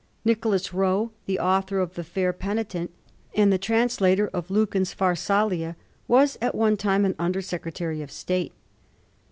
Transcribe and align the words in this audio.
Nicholas 0.25 0.73
Rowe, 0.73 1.11
the 1.27 1.37
author 1.37 1.77
of 1.77 1.93
the' 1.93 2.03
Fair 2.13 2.33
Penitent' 2.33 2.89
and 3.37 3.53
the 3.53 3.59
translator 3.59 4.29
of 4.29 4.49
Lucan's 4.49 4.95
^ 4.95 4.95
Pharsalia,' 4.95 5.75
was 6.07 6.39
at 6.41 6.55
one 6.55 6.75
time 6.75 7.05
an 7.05 7.13
Under 7.19 7.43
Secretary 7.43 8.01
of 8.01 8.09
State. 8.09 8.51